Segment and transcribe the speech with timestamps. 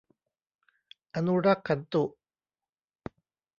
[1.13, 2.03] อะนุรักขันตุ